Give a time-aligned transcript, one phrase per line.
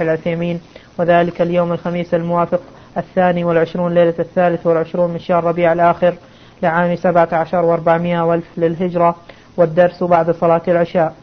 [0.00, 0.60] العثيمين
[0.98, 2.60] وذلك اليوم الخميس الموافق
[2.96, 6.14] الثاني والعشرون ليلة الثالث والعشرون من شهر ربيع الآخر
[6.62, 9.16] لعام سبعة عشر وأربعمائة وألف للهجرة
[9.56, 11.14] والدرس بعد صلاة العشاء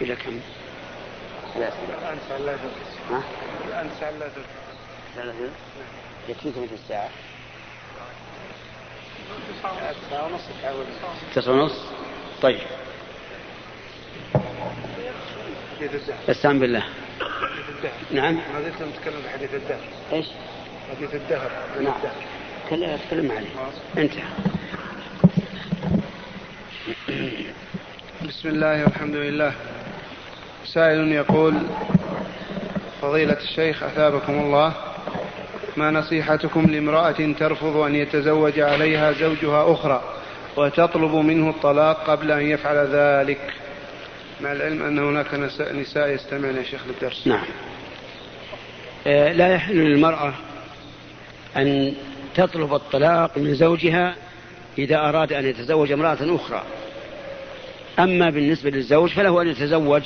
[0.00, 0.40] إلى كم؟
[1.58, 2.54] لا الآن ساعة لا
[3.10, 3.22] ها؟
[3.68, 4.28] الآن ساعة لا
[5.14, 5.32] ساعة لا
[6.28, 7.08] يكفيكم مثل الساعة؟
[9.62, 10.40] تسعة ونص
[11.34, 11.72] تسعة ونص
[12.42, 12.60] طيب
[16.36, 16.82] استعن بالله.
[18.10, 18.34] نعم.
[18.34, 19.78] ما زلت نتكلم في حديث الدهر.
[20.12, 20.26] إيش؟
[20.96, 21.50] حديث الدهر.
[21.80, 21.94] نعم.
[22.66, 23.48] تكلم تكلم عليه.
[23.98, 24.22] انتهى.
[28.28, 29.52] بسم الله والحمد لله.
[30.66, 31.54] سائل يقول
[33.02, 34.72] فضيلة الشيخ أثابكم الله.
[35.76, 40.02] ما نصيحتكم لامرأة ترفض أن يتزوج عليها زوجها أخرى
[40.56, 43.65] وتطلب منه الطلاق قبل أن يفعل ذلك؟
[44.40, 45.34] مع العلم أن هناك
[45.74, 47.26] نساء يستمعن يا شيخ للدرس.
[47.26, 47.44] نعم.
[49.06, 50.34] آه، لا يحل للمرأة
[51.56, 51.94] أن
[52.34, 54.16] تطلب الطلاق من زوجها
[54.78, 56.62] إذا أراد أن يتزوج امرأة أخرى.
[57.98, 60.02] أما بالنسبة للزوج فله أن يتزوج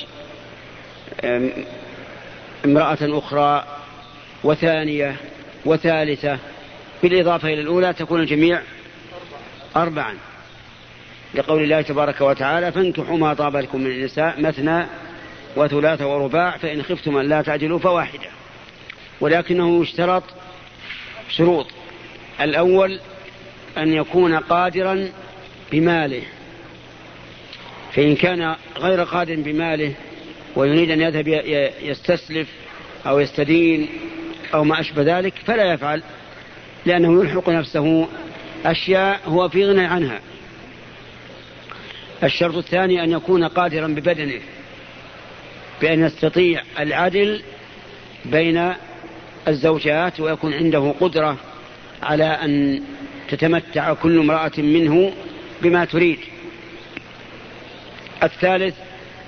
[2.65, 3.65] امرأة أخرى
[4.43, 5.15] وثانية
[5.65, 6.39] وثالثة.
[7.03, 8.61] بالإضافة إلى الأولى تكون الجميع
[9.75, 10.17] أربعا.
[11.35, 14.85] لقول الله تبارك وتعالى فانكحوا ما طاب لكم من النساء مثنى
[15.55, 18.29] وثلاث ورباع فإن خفتم أن لا تعجلوا فواحدة.
[19.21, 20.23] ولكنه يشترط
[21.29, 21.67] شروط.
[22.41, 22.99] الأول
[23.77, 25.09] أن يكون قادرا
[25.71, 26.21] بماله.
[27.93, 29.93] فإن كان غير قادر بماله
[30.55, 31.27] ويريد أن يذهب
[31.81, 32.47] يستسلف
[33.07, 33.89] أو يستدين
[34.53, 36.03] أو ما أشبه ذلك فلا يفعل
[36.85, 38.07] لأنه يلحق نفسه
[38.65, 40.19] أشياء هو في غنى عنها.
[42.23, 44.41] الشرط الثاني أن يكون قادرا ببدنه
[45.81, 47.41] بأن يستطيع العدل
[48.25, 48.73] بين
[49.47, 51.37] الزوجات ويكون عنده قدرة
[52.03, 52.83] على أن
[53.29, 55.13] تتمتع كل امرأة منه
[55.61, 56.19] بما تريد.
[58.23, 58.75] الثالث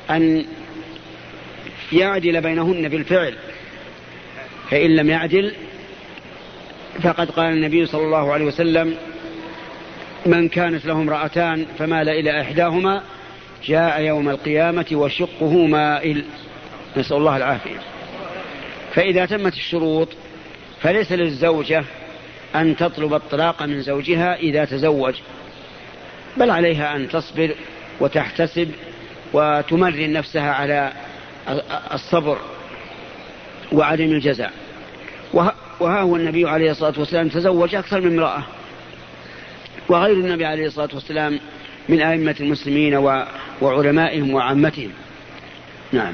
[0.10, 0.46] أن
[1.92, 3.34] يعدل بينهن بالفعل
[4.70, 5.54] فإن لم يعدل
[7.04, 8.98] فقد قال النبي صلى الله عليه وسلم
[10.26, 13.04] من كانت له امرأتان فمال إلى إحداهما
[13.66, 16.26] جاء يوم القيامة وشقه مائل.
[16.98, 17.80] نسأل الله العافية.
[18.94, 20.08] فإذا تمت الشروط
[20.82, 21.84] فليس للزوجة
[22.56, 25.16] أن تطلب الطلاق من زوجها إذا تزوج
[26.38, 27.56] بل عليها أن تصبر
[28.00, 28.72] وتحتسب
[29.34, 30.92] وتمرن نفسها على
[31.94, 32.38] الصبر
[33.72, 34.52] وعدم الجزاء.
[35.80, 38.44] وها هو النبي عليه الصلاة والسلام تزوج أكثر من امرأة.
[39.90, 41.40] وغير النبي عليه الصلاة والسلام
[41.90, 42.96] من أئمة المسلمين
[43.62, 44.92] وعلمائهم وعامتهم.
[45.92, 46.14] نعم.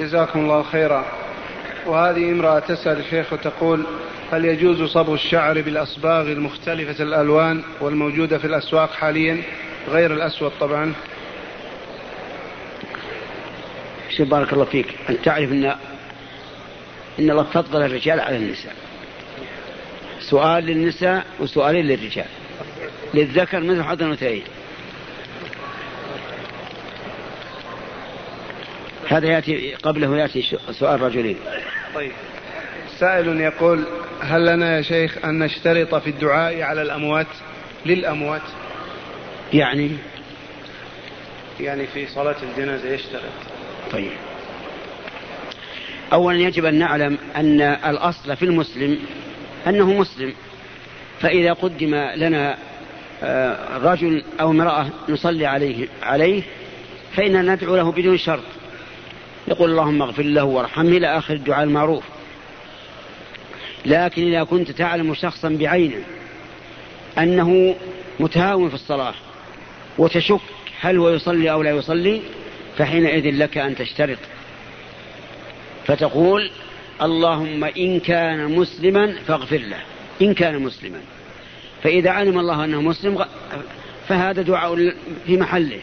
[0.00, 1.04] جزاكم الله خيرا.
[1.86, 3.86] وهذه امرأة تسأل الشيخ وتقول
[4.32, 9.42] هل يجوز صبغ الشعر بالأصباغ المختلفة الألوان والموجودة في الأسواق حاليا
[9.88, 10.92] غير الأسود طبعا؟
[14.10, 14.86] شوف بارك الله فيك.
[15.10, 15.64] أن تعرف أن
[17.18, 18.87] إن الله فضل الرجال على النساء.
[20.30, 22.26] سؤال للنساء وسؤالين للرجال.
[23.14, 24.42] للذكر مثل حظ الأنثيين.
[29.08, 31.36] هذا يأتي قبله يأتي سؤال رجلين.
[31.94, 32.12] طيب.
[32.98, 33.84] سائل يقول
[34.20, 37.26] هل لنا يا شيخ أن نشترط في الدعاء على الأموات؟
[37.86, 38.42] للأموات.
[39.52, 39.90] يعني؟
[41.60, 43.22] يعني في صلاة الجنازة يشترط.
[43.92, 44.10] طيب.
[46.12, 48.98] أولا يجب أن نعلم أن الأصل في المسلم
[49.68, 50.34] أنه مسلم.
[51.20, 52.58] فإذا قدم لنا
[53.22, 56.42] آه، رجل أو امرأة نصلي عليه عليه
[57.16, 58.44] فإننا ندعو له بدون شرط.
[59.48, 62.04] يقول اللهم اغفر له وارحمه إلى آخر الدعاء المعروف.
[63.86, 66.02] لكن إذا كنت تعلم شخصا بعينه
[67.18, 67.76] أنه
[68.20, 69.14] متهاون في الصلاة
[69.98, 70.40] وتشك
[70.80, 72.20] هل هو يصلي أو لا يصلي
[72.78, 74.18] فحينئذ لك أن تشترط.
[75.86, 76.50] فتقول
[77.02, 79.80] اللهم إن كان مسلما فاغفر له.
[80.22, 81.00] إن كان مسلما.
[81.82, 83.24] فإذا علم الله أنه مسلم
[84.08, 84.94] فهذا دعاء
[85.26, 85.80] في محله.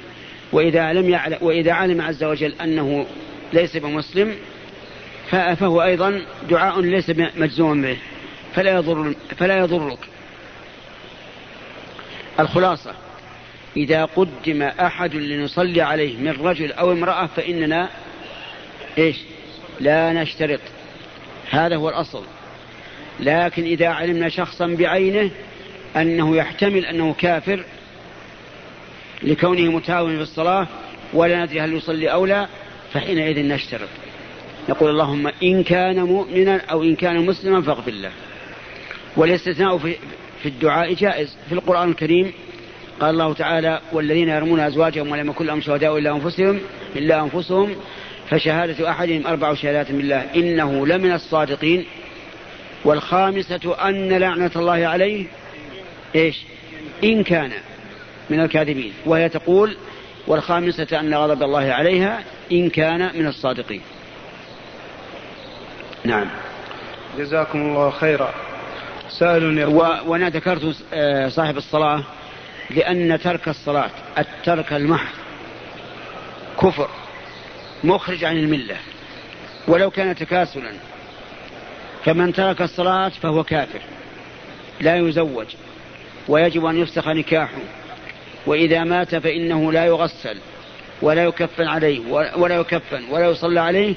[0.51, 3.06] وإذا لم يعلم وإذا علم عز وجل أنه
[3.53, 4.35] ليس بمسلم
[5.31, 7.97] فهو أيضا دعاء ليس مجزوما به.
[8.56, 10.00] فلا يضر فلا يضرك.
[12.39, 12.94] الخلاصة
[13.77, 17.89] إذا قدم أحد لنصلي عليه من رجل أو امرأة فإننا
[18.97, 19.18] إيش؟
[19.79, 20.59] لا نشترط.
[21.50, 22.24] هذا هو الأصل.
[23.19, 25.31] لكن إذا علمنا شخصا بعينه
[25.95, 27.63] أنه يحتمل أنه كافر
[29.24, 30.68] لكونه متاون في الصلاة
[31.13, 32.47] ولا ندري هل يصلي أو لا
[32.94, 33.89] فحينئذ نشترط.
[34.69, 38.12] نقول اللهم إن كان مؤمنا أو إن كان مسلما فاغفر له.
[39.18, 39.95] والاستثناء في
[40.44, 41.38] في الدعاء جائز.
[41.50, 42.33] في القرآن الكريم
[43.00, 46.59] قال الله تعالى والذين يرمون أزواجهم ولم يكن لهم شهداء إلا أنفسهم
[46.95, 47.75] إلا أنفسهم
[48.30, 51.86] فشهادة أحدهم أربع شهادات بالله إنه لمن الصادقين.
[52.86, 55.25] والخامسة أن لعنة الله عليه
[56.16, 56.42] إيش؟
[57.04, 57.51] إن كان
[58.30, 58.94] من الكاذبين.
[59.06, 59.77] وهي تقول
[60.27, 63.81] والخامسة أن غضب الله عليها إن كان من الصادقين.
[66.04, 66.30] نعم.
[67.18, 68.33] جزاكم الله خيرا.
[69.10, 69.98] سائل يقول و...
[70.06, 72.04] وأنا ذكرت آه، صاحب الصلاة
[72.69, 75.16] لأن ترك الصلاة الترك المحض
[76.62, 76.89] كفر.
[77.85, 78.75] مخرج عن الملة.
[79.67, 80.71] ولو كان تكاسلا.
[82.05, 83.79] فمن ترك الصلاة فهو كافر.
[84.81, 85.45] لا يزوج.
[86.27, 87.61] ويجب أن يفسخ نكاحه.
[88.45, 90.37] وإذا مات فإنه لا يغسل.
[91.01, 91.99] ولا يكفن عليه.
[92.37, 93.03] ولا يكفن.
[93.11, 93.93] ولا يصلى عليه.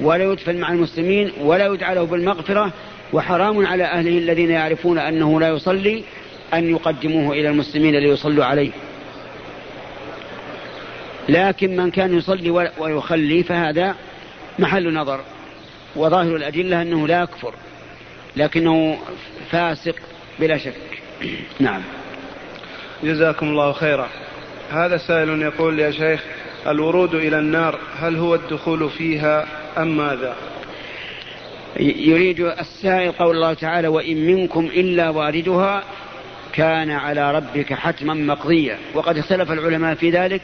[0.00, 1.32] ولا يدفن مع المسلمين.
[1.40, 2.72] ولا يدعى له بالمغفرة.
[3.12, 6.04] وحرام على أهله الذين يعرفون أنه لا يصلي
[6.54, 8.70] أن يقدموه إلى المسلمين ليصلوا عليه.
[11.28, 13.94] لكن من كان يصلي ويخلي فهذا
[14.58, 15.20] محل نظر.
[15.96, 17.54] وظاهر الأدلة أنه لا يكفر
[18.36, 18.98] لكنه
[19.50, 19.94] فاسق
[20.40, 21.02] بلا شك.
[21.60, 21.82] نعم.
[23.02, 24.08] جزاكم الله خيرا.
[24.70, 26.24] هذا سائل يقول يا شيخ
[26.66, 29.46] الورود إلى النار هل هو الدخول فيها
[29.78, 30.36] أم ماذا؟
[31.80, 35.82] يريد السائل قول الله تعالى وإن منكم إلا واردها
[36.52, 40.42] كان على ربك حتما مقضيا وقد اختلف العلماء في ذلك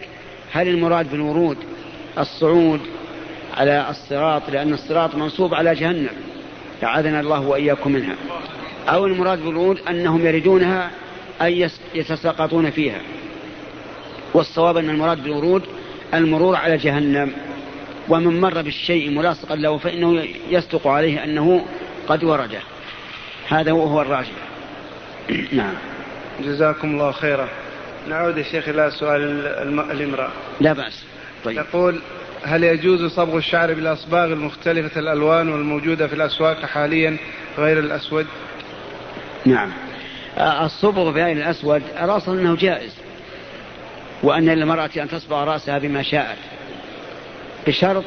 [0.52, 1.56] هل المراد بالورود
[2.18, 2.80] الصعود
[3.56, 6.10] على الصراط؟ لأن الصراط منصوب على جهنم.
[6.84, 8.14] أعاذنا الله وإياكم منها.
[8.88, 10.90] أو المراد بالورود أنهم يردونها
[11.42, 13.00] أي يتساقطون فيها.
[14.34, 15.62] والصواب أن المراد بالورود
[16.14, 17.32] المرور على جهنم.
[18.08, 21.64] ومن مر بالشيء ملاصقا له فإنه يصدق عليه أنه
[22.08, 22.60] قد ورده.
[23.48, 24.32] هذا هو الراجح.
[25.52, 25.74] نعم.
[26.40, 27.48] جزاكم الله خيرا.
[28.08, 29.46] نعود يا شيخ إلى سؤال
[29.90, 30.30] الامرأة.
[30.60, 31.04] لا بأس.
[31.44, 31.56] طيب.
[31.56, 32.00] يقول
[32.44, 37.16] هل يجوز صبغ الشعر بالأصباغ المختلفة الألوان والموجودة في الأسواق حاليا
[37.58, 38.26] غير الأسود؟
[39.44, 39.72] نعم.
[40.38, 42.94] الصبغ بهذا الأسود الأصل أنه جائز
[44.22, 46.38] وأن للمرأة أن تصبغ رأسها بما شاءت.
[47.66, 48.04] بشرط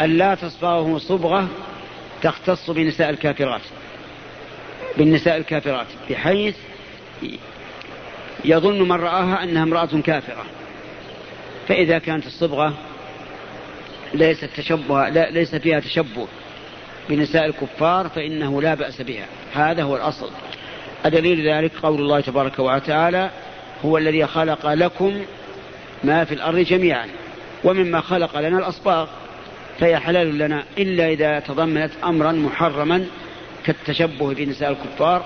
[0.00, 1.48] أن لا تصبغه صبغة
[2.22, 3.60] تختص بنساء الكافرات.
[4.96, 6.56] بالنساء الكافرات بحيث
[8.44, 10.44] يظن من رآها أنها امرأة كافرة.
[11.68, 12.74] فإذا كانت الصبغة
[14.14, 16.28] ليست تشبه لا ليس فيها تشبه
[17.08, 19.26] بنساء الكفار فإنه لا بأس بها.
[19.54, 20.30] هذا هو الأصل.
[21.06, 23.30] الدليل ذلك قول الله تبارك وتعالى
[23.84, 25.24] هو الذي خلق لكم
[26.04, 27.06] ما في الأرض جميعا
[27.64, 29.08] ومما خلق لنا الأصباغ.
[29.80, 33.06] فهي حلال لنا إلا إذا تضمنت أمرا محرما
[33.64, 35.24] كالتشبه بنساء الكفار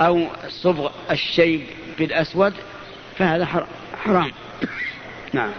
[0.00, 1.60] أو صبغ الشيب
[2.00, 2.52] بالأسود
[3.18, 3.44] فهذا
[4.04, 4.32] حرام.
[5.32, 5.50] نعم.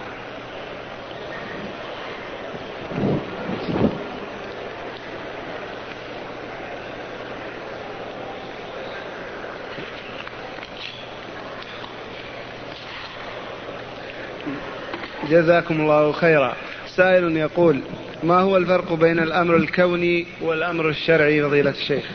[15.29, 16.55] جزاكم الله خيرا.
[16.95, 17.81] سائل يقول
[18.23, 22.05] ما هو الفرق بين الأمر الكوني والأمر الشرعي؟ فضيلة الشيخ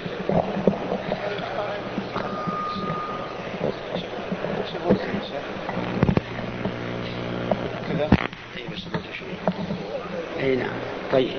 [10.40, 10.76] اي نعم
[11.12, 11.30] طيب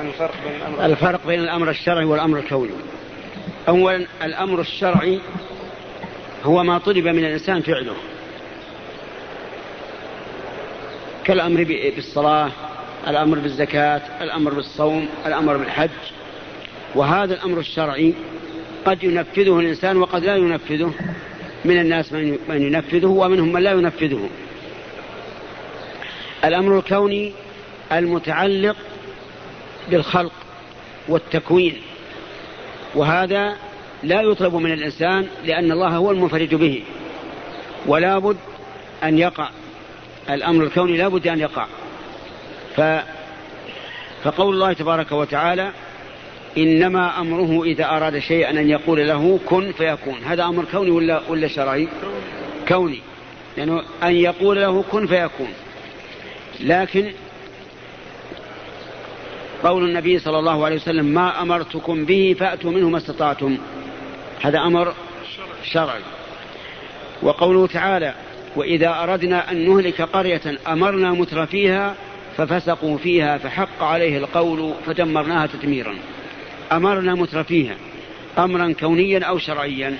[0.00, 2.70] نعم الفرق بين الأمر الفرق بين الأمر الشرعي والأمر الكوني.
[3.68, 5.20] أولا الأمر الشرعي
[6.44, 7.94] هو ما طلب من الإنسان فعله.
[11.24, 11.64] كالأمر
[11.96, 12.50] بالصلاة
[13.08, 15.90] الأمر بالزكاة الأمر بالصوم الأمر بالحج.
[16.94, 18.14] وهذا الأمر الشرعي
[18.84, 20.92] قد ينفذه الإنسان وقد لا ينفذه.
[21.64, 24.28] من الناس من ينفذه ومنهم من لا ينفذه.
[26.44, 27.32] الأمر الكوني
[27.92, 28.76] المتعلق
[29.90, 30.32] بالخلق
[31.08, 31.80] والتكوين
[32.94, 33.56] وهذا
[34.02, 36.82] لا يطلب من الإنسان لأن الله هو المنفرد به.
[37.86, 38.36] ولا بد
[39.04, 39.48] أن يقع
[40.30, 41.66] الأمر الكوني لا بد أن يقع.
[42.76, 42.80] ف
[44.24, 45.70] فقول الله تبارك وتعالى
[46.58, 50.18] إنما أمره إذا أراد شيئا أن يقول له كن فيكون.
[50.26, 51.88] هذا أمر كوني ولا ولا شرعي؟
[52.68, 53.00] كوني.
[53.56, 55.52] لأنه يعني أن يقول له كن فيكون.
[56.60, 57.12] لكن
[59.64, 63.58] قول النبي صلى الله عليه وسلم ما أمرتكم به فأتوا منه ما استطعتم.
[64.40, 64.94] هذا أمر
[65.64, 66.00] شرعي.
[67.22, 68.14] وقوله تعالى
[68.56, 71.94] وإذا أردنا أن نهلك قرية أمرنا متر فيها
[72.36, 75.94] ففسقوا فيها فحق عليه القول فدمرناها تدميرا.
[76.72, 77.74] أمرنا متر فيها
[78.38, 79.98] أمرا كونيا أو شرعيا.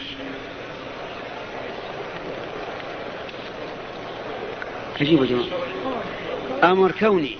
[5.00, 6.72] عجيب جماعة.
[6.72, 7.36] أمر كوني.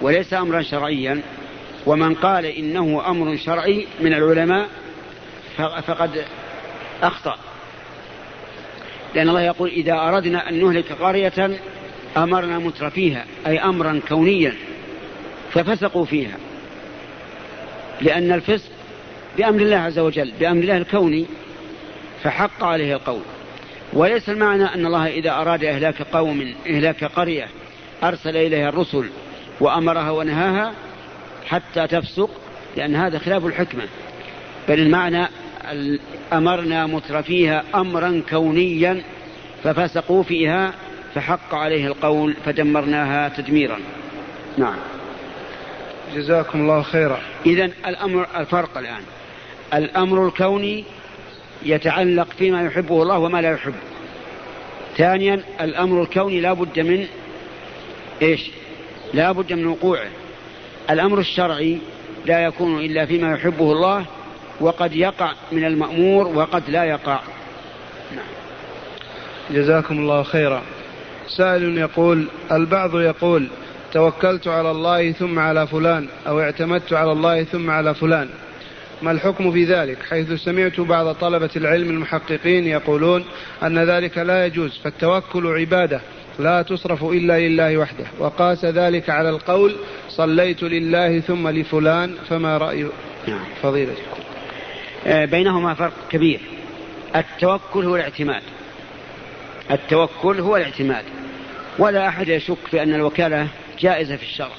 [0.00, 1.22] وليس أمرا شرعيا.
[1.86, 4.68] ومن قال إنه أمر شرعي من العلماء
[5.86, 6.24] فقد
[7.02, 7.38] أخطأ.
[9.14, 11.58] لأن الله يقول إذا أردنا أن نهلك قرية
[12.16, 14.54] أمرنا متر فيها أي أمرا كونيا
[15.52, 16.36] ففسقوا فيها.
[18.00, 18.70] لأن الفسق
[19.38, 21.26] بأمر الله عز وجل بأمر الله الكوني
[22.22, 23.22] فحق عليه القول.
[23.92, 27.48] وليس المعنى أن الله إذا أراد إهلاك قوم إهلاك قرية
[28.02, 29.10] أرسل إليها الرسل
[29.60, 30.72] وأمرها ونهاها
[31.46, 32.30] حتى تفسق
[32.76, 33.82] لأن هذا خلاف الحكمة.
[34.68, 35.28] بل المعنى
[36.32, 39.02] أمرنا مترفيها أمرا كونيا
[39.64, 40.74] ففسقوا فيها
[41.14, 43.78] فحق عليه القول فدمرناها تدميرا.
[44.58, 44.76] نعم.
[46.14, 47.20] جزاكم الله خيرا.
[47.46, 49.02] إذا الأمر الفرق الآن.
[49.74, 50.84] الأمر الكوني
[51.62, 53.74] يتعلق فيما يحبه الله وما لا يحبه.
[54.96, 57.06] ثانيا الأمر الكوني لا بد من
[58.22, 58.50] إيش؟
[59.14, 60.08] لا بد من وقوعه.
[60.90, 61.78] الأمر الشرعي
[62.26, 64.04] لا يكون إلا فيما يحبه الله
[64.60, 67.20] وقد يقع من المأمور وقد لا يقع.
[68.16, 68.26] نعم.
[69.50, 70.62] جزاكم الله خيرا.
[71.28, 73.48] سائل يقول البعض يقول
[73.92, 78.28] توكلت على الله ثم على فلان أو اعتمدت على الله ثم على فلان.
[79.02, 83.24] ما الحكم في ذلك؟ حيث سمعت بعض طلبة العلم المحققين يقولون
[83.62, 86.00] أن ذلك لا يجوز فالتوكل عبادة.
[86.38, 88.06] لا تصرف إلا لله وحده.
[88.18, 89.76] وقاس ذلك على القول
[90.08, 92.86] صليت لله ثم لفلان فما رأي
[93.28, 93.44] نعم.
[93.62, 94.22] فضيلتكم
[95.06, 96.40] آه، بينهما فرق كبير.
[97.16, 98.42] التوكل هو الاعتماد.
[99.70, 101.04] التوكل هو الاعتماد.
[101.78, 103.48] ولا أحد يشك في أن الوكالة
[103.80, 104.56] جائزة في الشرع.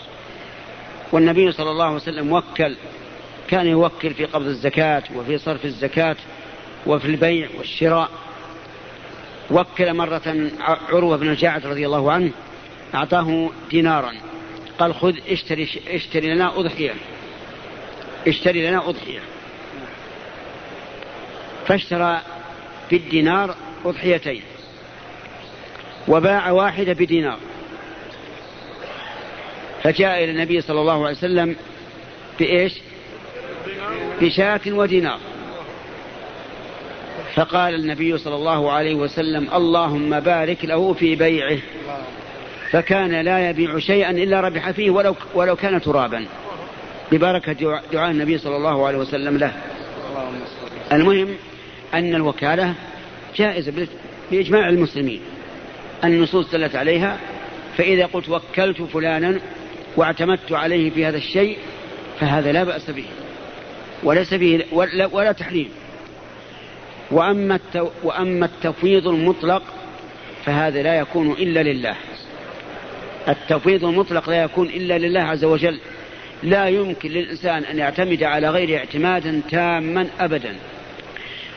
[1.12, 2.76] والنبي صلى الله عليه وسلم وكل
[3.48, 6.16] كان يوكل في قبض الزكاة وفي صرف الزكاة
[6.86, 8.10] وفي البيع والشراء.
[9.52, 10.52] وكل مرة
[10.90, 12.32] عروة بن الجاعد رضي الله عنه
[12.96, 14.14] أعطاه دينارا.
[14.80, 16.94] قال خذ اشتري اشتري لنا أضحية.
[18.28, 19.20] اشتري لنا أضحية.
[21.68, 22.22] فاشترى
[22.92, 24.42] بالدينار أضحيتين.
[26.08, 27.40] وباع واحدة بدينار.
[29.84, 31.56] فجاء إلى النبي صلى الله عليه وسلم
[32.40, 32.74] بإيش؟
[34.22, 35.20] بشاة ودينار.
[37.36, 41.58] فقال النبي صلى الله عليه وسلم اللهم بارك له في بيعه.
[42.72, 46.26] فكان لا يبيع شيئا إلا ربح فيه ولو, ولو كان ترابا.
[47.12, 49.54] ببركة دعاء النبي صلى الله عليه وسلم له.
[50.92, 51.28] المهم
[51.94, 52.74] أن الوكالة
[53.36, 53.88] جائزة
[54.32, 55.22] بإجماع المسلمين.
[56.04, 57.18] النصوص دلت عليها
[57.78, 59.40] فإذا قلت وكلت فلانا
[59.96, 61.58] واعتمدت عليه في هذا الشيء
[62.20, 63.06] فهذا لا بأس به.
[64.04, 65.70] وليس به ولا, ولا تحريم.
[67.12, 69.64] وأما, التو وأما التفويض المطلق
[70.46, 71.96] فهذا لا يكون إلا لله.
[73.28, 75.80] التفويض المطلق لا يكون إلا لله عز وجل.
[76.44, 80.56] لا يمكن للإنسان أن يعتمد على غير اعتمادا تاما أبدا.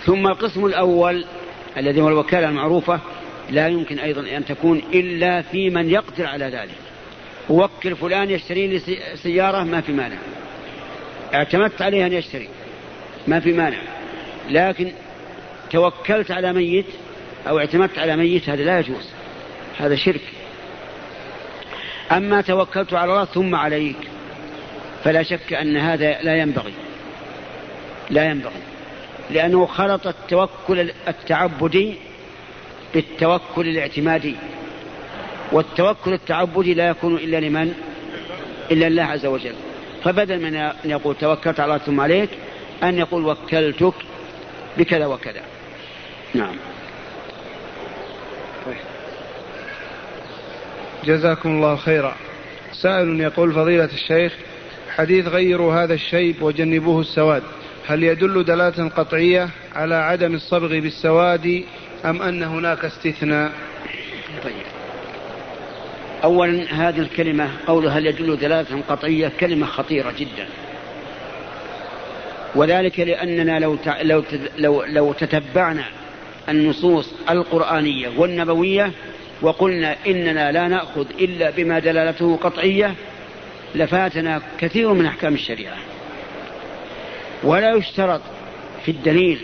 [0.05, 1.25] ثم القسم الأول
[1.77, 3.01] الذي هو الوكالة المعروفة
[3.51, 6.77] لا يمكن أيضا أن تكون إلا في من يقدر على ذلك.
[7.51, 8.81] وكل فلان يشتري لي
[9.15, 10.17] سيارة ما في مانع.
[11.35, 12.49] اعتمدت عليه أن يشتري.
[13.29, 13.79] ما في مانع.
[14.51, 14.93] لكن
[15.73, 16.87] توكلت على ميت
[17.49, 19.09] أو اعتمدت على ميت هذا لا يجوز
[19.79, 20.21] هذا شرك.
[22.13, 23.97] أما توكلت على الله ثم عليك
[25.05, 26.73] فلا شك أن هذا لا ينبغي
[28.11, 28.63] لا ينبغي
[29.31, 31.95] لأنه خلط التوكل التعبدي
[32.95, 34.37] بالتوكل الاعتمادي.
[35.53, 37.75] والتوكل التعبدي لا يكون إلا لمن؟
[38.71, 39.55] إلا الله عز وجل.
[40.05, 42.31] فبدل من أن يقول توكلت على الله ثم عليك
[42.83, 43.95] أن يقول وكلتك
[44.79, 45.52] بكذا وكذا.
[46.35, 46.57] نعم.
[51.05, 52.17] جزاكم الله خيرا.
[52.73, 54.33] سائل يقول فضيلة الشيخ
[54.97, 57.43] حديث غيروا هذا الشيب وجنبوه السواد
[57.87, 61.65] هل يدل دلالة قطعية على عدم الصبغ بالسواد
[62.05, 63.53] أم أن هناك استثناء؟
[64.45, 64.55] طيب.
[66.25, 70.47] أولا هذه الكلمة قول هل يدل دلالة قطعية كلمة خطيرة جدا.
[72.55, 74.25] وذلك لأننا لو لو
[74.59, 75.85] لو, لو تتبعنا
[76.49, 78.93] النصوص القرآنية والنبوية
[79.43, 82.95] وقلنا إننا لا نأخذ إلا بما دلالته قطعية
[83.75, 85.77] لفاتنا كثير من أحكام الشريعة.
[87.43, 88.21] ولا يشترط
[88.85, 89.41] في الدليل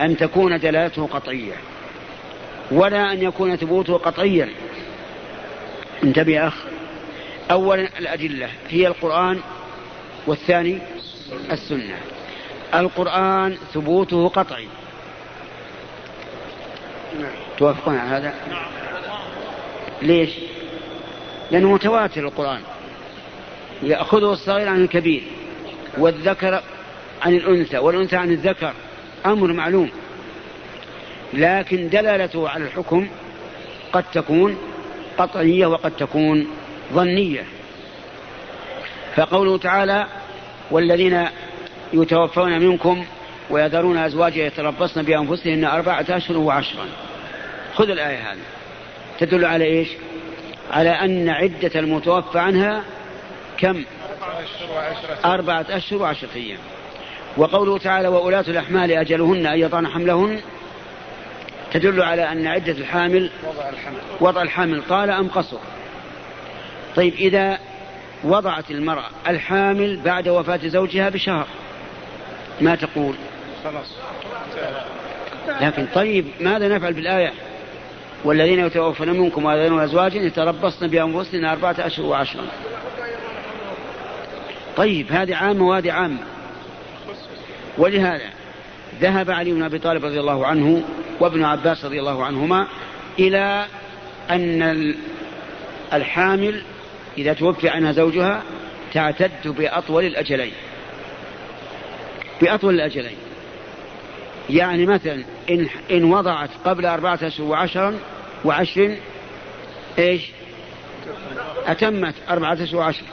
[0.00, 1.54] أن تكون دلالته قطعية
[2.70, 4.48] ولا أن يكون ثبوته قطعيا.
[6.04, 6.54] انتبه يا أخ.
[7.50, 9.40] أولا الأدلة هي القرآن
[10.26, 10.78] والثاني
[11.52, 11.96] السنة.
[12.74, 14.68] القرآن ثبوته قطعي.
[17.58, 18.34] توافقون على هذا؟
[20.02, 20.30] ليش؟
[21.50, 22.60] لأنه متواتر القرآن.
[23.82, 25.22] يأخذه الصغير عن الكبير
[25.98, 26.62] والذكر
[27.22, 28.72] عن الأنثى والأنثى عن الذكر
[29.26, 29.90] أمر معلوم.
[31.34, 33.08] لكن دلالته على الحكم
[33.92, 34.58] قد تكون
[35.18, 36.46] قطعية وقد تكون
[36.92, 37.44] ظنية.
[39.16, 40.06] فقوله تعالى
[40.70, 41.28] والذين
[41.92, 43.04] يتوفون منكم
[43.50, 46.86] ويذرون أزواجا يتربصن بأنفسهن أربعة أشهر وعشرا.
[47.74, 48.38] خذ الآية هذه.
[49.20, 49.88] تدل على إيش؟
[50.70, 52.82] على أن عدة المتوفى عنها
[53.58, 53.84] كم؟
[55.24, 56.58] أربعة أشهر وعشرة أيام.
[57.36, 60.40] وقوله تعالى وأولاة الأحمال أجلهن أن يضعن حملهن
[61.72, 65.58] تدل على أن عدة الحامل وضع الحمل, وضع الحمل طال أم قصر
[66.96, 67.58] طيب إذا
[68.24, 71.46] وضعت المرأة الحامل بعد وفاة زوجها بشهر
[72.60, 73.14] ما تقول؟
[73.64, 73.86] خلاص.
[75.60, 77.32] لكن طيب ماذا نفعل بالآية؟
[78.24, 82.44] والذين يتوفون منكم ويذرون أزواجا يتربصن بأنفسهن أربعة أشهر وعشرا
[84.76, 86.18] طيب هذه عامة وهذه عامة.
[87.78, 88.30] ولهذا
[89.00, 90.82] ذهب علي بن أبي طالب رضي الله عنه
[91.20, 92.66] وابن عباس رضي الله عنهما
[93.18, 93.66] إلى
[94.30, 94.94] أن
[95.92, 96.62] الحامل
[97.18, 98.42] إذا توفي عنها زوجها
[98.94, 100.52] تعتد بأطول الأجلين.
[102.40, 103.27] بأطول الأجلين.
[104.50, 107.98] يعني مثلا إن, إن وضعت قبل أربعة أشهر وعشرا
[108.44, 108.96] وعشر
[109.98, 110.22] إيش؟
[111.66, 113.04] أتمت أربعة أشهر وعشر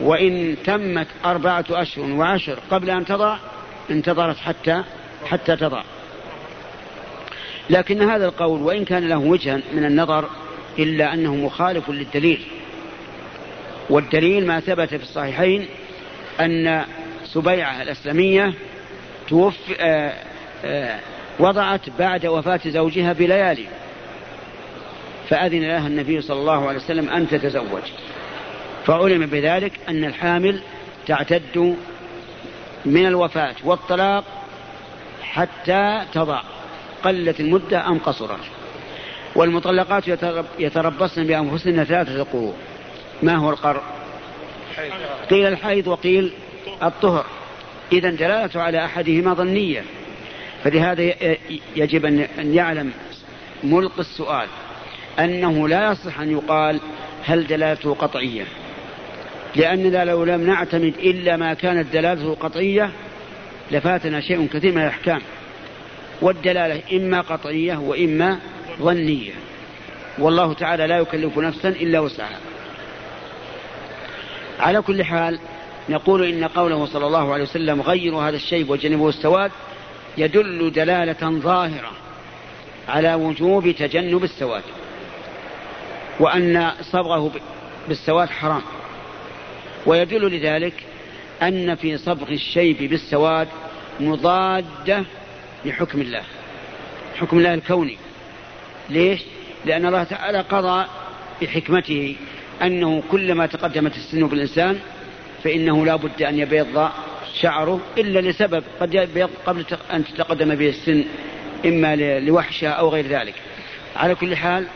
[0.00, 3.36] وإن تمت أربعة أشهر وعشر قبل أن تضع
[3.90, 4.82] انتظرت حتى
[5.26, 5.82] حتى تضع.
[7.70, 10.28] لكن هذا القول وإن كان له وجها من النظر
[10.78, 12.40] إلا أنه مخالف للدليل.
[13.90, 15.66] والدليل ما ثبت في الصحيحين
[16.40, 16.84] أن
[17.24, 18.54] سبيعة الأسلمية
[19.28, 20.12] توفي آآ
[20.64, 21.00] آآ
[21.38, 23.66] وضعت بعد وفاة زوجها بليالي.
[25.28, 27.82] فأذن لها النبي صلى الله عليه وسلم أن تتزوج.
[28.86, 30.60] فعلم بذلك أن الحامل
[31.06, 31.76] تعتد
[32.84, 34.24] من الوفاة والطلاق
[35.22, 36.42] حتى تضع.
[37.04, 38.40] قلت المدة أم قصرت؟
[39.34, 40.04] والمطلقات
[40.58, 42.54] يتربصن بأنفسهن ثلاثة قروء
[43.22, 43.82] ما هو القرء
[45.30, 46.32] قيل الحيض وقيل
[46.82, 47.24] الطهر.
[47.92, 49.84] إذا دلالته على أحدهما ظنية
[50.64, 51.14] فلهذا
[51.76, 52.04] يجب
[52.38, 52.92] أن يعلم
[53.64, 54.48] ملقي السؤال
[55.18, 56.80] أنه لا يصح أن يقال
[57.24, 58.44] هل دلالته قطعية.
[59.56, 62.90] لأننا لو لم نعتمد إلا ما كانت دلالته قطعية
[63.70, 65.20] لفاتنا شيء كثير من الأحكام.
[66.22, 68.38] والدلالة إما قطعية وإما
[68.80, 69.32] ظنية.
[70.18, 72.40] والله تعالى لا يكلف نفسا إلا وسعها.
[74.60, 75.38] على كل حال
[75.88, 79.50] نقول إن قوله صلى الله عليه وسلم غيروا هذا الشيء وجنبوا السواد
[80.18, 81.90] يدل دلالة ظاهرة
[82.88, 84.62] على وجوب تجنب السواد
[86.20, 87.32] وأن صبغه
[87.88, 88.62] بالسواد حرام
[89.86, 90.74] ويدل لذلك
[91.42, 93.48] أن في صبغ الشيب بالسواد
[94.00, 95.04] مضادة
[95.64, 96.22] لحكم الله
[97.16, 97.96] حكم الله الكوني
[98.90, 99.20] ليش؟
[99.64, 100.86] لأن الله تعالى قضى
[101.42, 102.16] بحكمته
[102.62, 104.80] أنه كلما تقدمت السن بالإنسان
[105.44, 106.88] فإنه لا بد أن يبيض
[107.40, 111.04] شعره إلا لسبب قد يبيض قبل أن تتقدم به السن
[111.66, 113.34] إما لوحشة أو غير ذلك.
[113.96, 114.66] على كل حال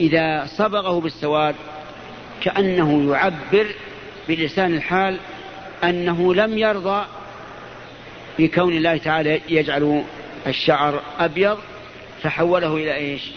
[0.00, 1.54] إذا صبغه بالسواد
[2.40, 3.66] كأنه يعبر
[4.28, 5.18] بلسان الحال
[5.84, 7.06] أنه لم يرضى
[8.38, 10.04] بكون الله تعالى يجعل
[10.46, 11.58] الشعر أبيض
[12.22, 13.30] فحوله إلى إيش؟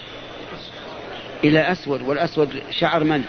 [1.44, 2.02] إلى أسود.
[2.02, 3.24] والأسود شعر من؟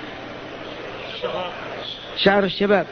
[2.17, 2.87] شعر الشباب.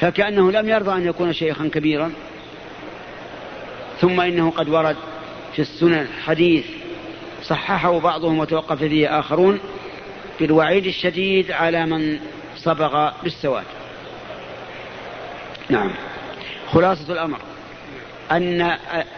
[0.00, 2.12] فكأنه لم يرضى أن يكون شيخا كبيرا.
[4.00, 4.96] ثم إنه قد ورد
[5.52, 6.64] في السنن حديث
[7.42, 9.60] صححه بعضهم وتوقف فيه آخرون
[10.40, 12.18] بالوعيد الشديد على من
[12.56, 13.64] صبغ بالسواد.
[15.70, 15.90] نعم.
[16.72, 17.38] خلاصة الأمر.
[18.30, 18.60] أن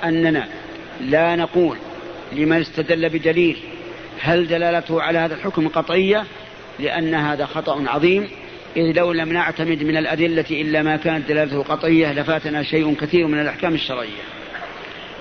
[0.04, 0.48] أننا
[1.00, 1.76] لا نقول
[2.32, 3.56] لمن استدل بدليل
[4.20, 6.24] هل دلالته على هذا الحكم قطعية
[6.78, 8.28] لأن هذا خطأ عظيم.
[8.76, 13.40] إذ لو لم نعتمد من الأدلة إلا ما كانت دلالته قطعية لفاتنا شيء كثير من
[13.40, 14.22] الأحكام الشرعية.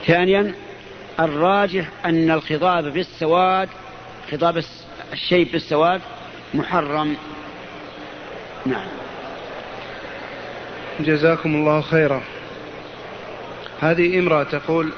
[0.08, 0.54] ثانيا
[1.20, 3.70] الراجح أن الخضاب بالسواد
[4.32, 4.64] خضاب
[5.14, 6.02] الشيء بالسواد
[6.54, 7.16] محرم.
[8.66, 8.88] نعم.
[11.00, 12.22] جزاكم الله خيرا.
[13.82, 14.92] هذه امرأة تقول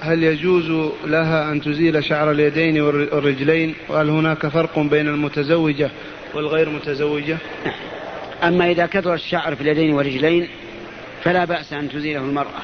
[0.00, 5.90] هل يجوز لها أن تزيل شعر اليدين والرجلين وهل هناك فرق بين المتزوجة
[6.34, 7.38] والغير متزوجة؟
[8.42, 10.48] أما إذا كثر الشعر في اليدين والرجلين
[11.22, 12.62] فلا بأس أن تزيله المرأة.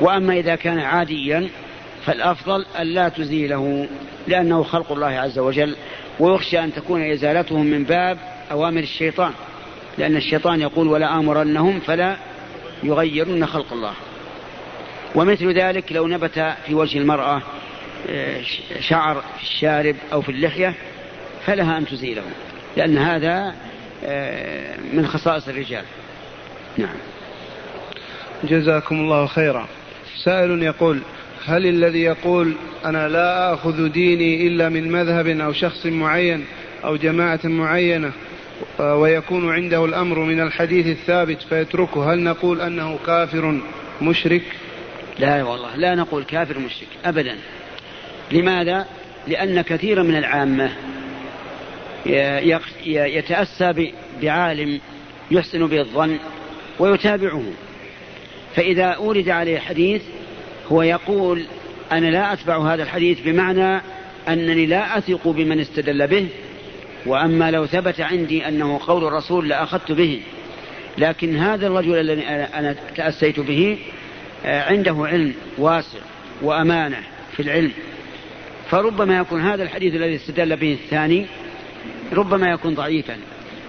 [0.00, 1.48] وأما إذا كان عاديا
[2.04, 3.88] فالأفضل أن لا تزيله
[4.28, 5.76] لأنه خلق الله عز وجل
[6.20, 8.18] ويخشى أن تكون إزالته من باب
[8.50, 9.32] أوامر الشيطان.
[9.98, 12.16] لأن الشيطان يقول ولا آمرنهم فلا
[12.82, 13.92] يغيرن خلق الله.
[15.14, 17.42] ومثل ذلك لو نبت في وجه المرأة
[18.10, 18.40] آه،
[18.80, 20.74] شعر في الشارب أو في اللحية
[21.46, 22.22] فلها أن تزيله.
[22.76, 23.54] لأن هذا
[24.04, 25.84] آه، من خصائص الرجال.
[26.78, 26.96] نعم.
[28.44, 29.68] جزاكم الله خيرا.
[30.24, 31.00] سائل يقول
[31.46, 36.44] هل الذي يقول أنا لا آخذ ديني إلا من مذهب أو شخص معين
[36.84, 38.12] أو جماعة معينة
[38.80, 43.60] آه، ويكون عنده الأمر من الحديث الثابت فيتركه هل نقول أنه كافر
[44.02, 44.42] مشرك؟
[45.18, 47.36] لا والله لا نقول كافر مشرك أبدا.
[48.32, 48.86] لماذا؟
[49.28, 50.70] لأن كثيرا من العامة
[52.86, 53.92] يتأسى
[54.22, 54.80] بعالم
[55.30, 56.18] يحسن به الظن
[56.78, 57.42] ويتابعه.
[58.56, 60.02] فإذا أورد عليه حديث
[60.72, 61.42] هو يقول
[61.92, 63.82] أنا لا أتبع هذا الحديث بمعنى
[64.28, 66.26] أنني لا أثق بمن استدل به
[67.06, 70.20] وأما لو ثبت عندي أنه قول الرسول لأخذت به.
[70.98, 73.78] لكن هذا الرجل الذي أنا تأسيت به
[74.44, 75.98] آه، عنده علم واسع
[76.42, 76.98] وأمانة
[77.36, 77.72] في العلم.
[78.70, 81.26] فربما يكون هذا الحديث الذي استدل به الثاني
[82.12, 83.16] ربما يكون ضعيفا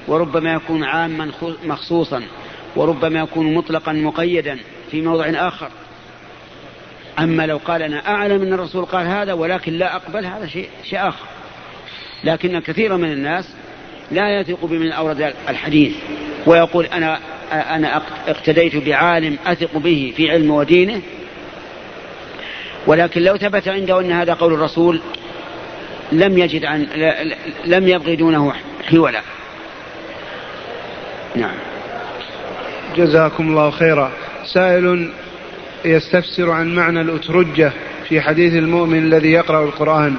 [0.07, 1.31] وربما يكون عاما
[1.63, 2.23] مخصوصا
[2.75, 4.57] وربما يكون مطلقا مقيدا
[4.91, 5.69] في موضع آخر.
[7.19, 11.07] أما لو قال أنا أعلم أن الرسول قال هذا ولكن لا أقبل هذا شيء, شيء
[11.07, 11.25] آخر.
[12.23, 13.45] لكن كثيرا من الناس
[14.11, 15.95] لا يثق بمن أورد الحديث
[16.45, 17.19] ويقول أنا
[17.51, 21.01] أنا اقتديت بعالم أثق به في علم ودينه
[22.87, 25.01] ولكن لو ثبت عنده أن هذا قول الرسول
[26.11, 26.87] لم يجد عن
[27.65, 28.53] لم يبغي دونه
[28.91, 29.21] حولا.
[31.35, 31.55] نعم.
[32.95, 34.11] جزاكم الله خيرا.
[34.45, 35.11] سائل
[35.85, 37.71] يستفسر عن معنى الأترجة
[38.09, 40.15] في حديث المؤمن الذي يقرأ القرآن.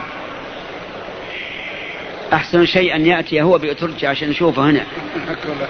[2.33, 4.83] أحسن شيء أن يأتي هو بأترجة عشان نشوفه هنا.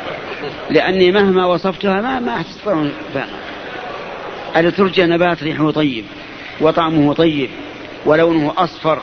[0.70, 2.92] لأني مهما وصفتها ما ما تستطيعون
[4.56, 6.04] الأترجة نبات ريحه طيب
[6.60, 7.50] وطعمه طيب
[8.06, 8.98] ولونه أصفر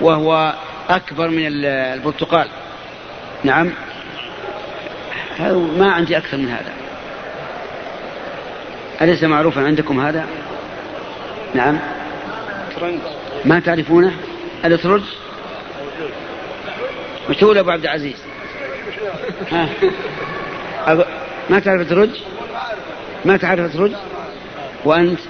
[0.00, 0.54] وهو
[0.88, 2.48] أكبر من البرتقال.
[3.44, 3.70] نعم.
[5.78, 6.72] ما عندي أكثر من هذا.
[9.02, 10.26] أليس معروفا عندكم هذا؟
[11.54, 11.78] نعم.
[13.44, 14.12] ما تعرفونه؟
[14.64, 15.02] الأترج
[17.30, 18.16] وش تقول أبو عبد العزيز.
[19.50, 19.68] ها.
[21.50, 22.10] ما تعرف الأترج
[23.24, 23.92] ما تعرف الأترج
[24.84, 25.20] وأنت؟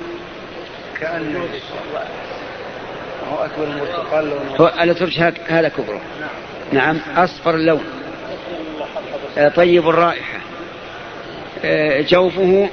[3.35, 6.01] هو أكبر البرتقال هو الأترج هذا كبره
[6.73, 7.85] نعم أصفر اللون.
[9.38, 10.38] آه، طيب الرائحة.
[11.64, 12.68] آه، جوفه.